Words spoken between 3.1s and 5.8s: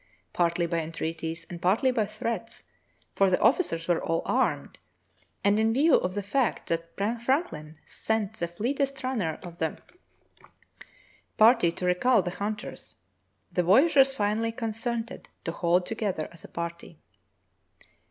for the officers were all armed (and in